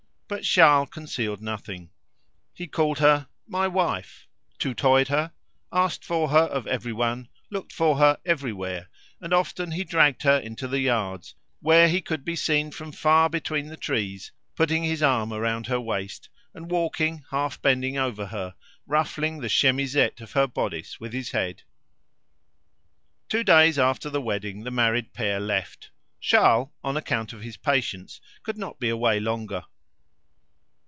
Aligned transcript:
But 0.33 0.43
Charles 0.45 0.87
concealed 0.89 1.41
nothing. 1.41 1.89
He 2.53 2.65
called 2.65 2.99
her 2.99 3.27
"my 3.49 3.67
wife", 3.67 4.29
tutoyéd 4.59 5.09
her, 5.09 5.33
asked 5.73 6.05
for 6.05 6.29
her 6.29 6.43
of 6.45 6.65
everyone, 6.67 7.27
looked 7.49 7.73
for 7.73 7.97
her 7.97 8.17
everywhere, 8.25 8.87
and 9.19 9.33
often 9.33 9.71
he 9.73 9.83
dragged 9.83 10.23
her 10.23 10.37
into 10.39 10.69
the 10.69 10.79
yards, 10.79 11.35
where 11.59 11.89
he 11.89 11.99
could 11.99 12.23
be 12.23 12.37
seen 12.37 12.71
from 12.71 12.93
far 12.93 13.29
between 13.29 13.67
the 13.67 13.75
trees, 13.75 14.31
putting 14.55 14.83
his 14.85 15.03
arm 15.03 15.33
around 15.33 15.67
her 15.67 15.81
waist, 15.81 16.29
and 16.53 16.71
walking 16.71 17.25
half 17.31 17.61
bending 17.61 17.97
over 17.97 18.27
her, 18.27 18.55
ruffling 18.87 19.41
the 19.41 19.49
chemisette 19.49 20.21
of 20.21 20.31
her 20.31 20.47
bodice 20.47 20.97
with 20.97 21.11
his 21.11 21.31
head. 21.31 21.57
Used 21.59 21.59
the 21.59 21.59
familiar 21.59 22.53
form 22.53 22.83
of 22.87 22.87
address. 22.87 23.31
Two 23.31 23.43
days 23.73 23.79
after 23.79 24.09
the 24.09 24.21
wedding 24.21 24.63
the 24.63 24.71
married 24.71 25.11
pair 25.11 25.41
left. 25.41 25.89
Charles, 26.21 26.69
on 26.85 26.95
account 26.95 27.33
of 27.33 27.41
his 27.41 27.57
patients, 27.57 28.21
could 28.43 28.57
not 28.57 28.79
be 28.79 28.87
away 28.87 29.19
longer. 29.19 29.65